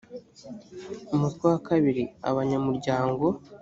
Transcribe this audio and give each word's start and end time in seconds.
umutwe 1.13 1.43
wa 1.51 1.59
kabiri 1.67 2.03
abanyamuryango 2.29 3.25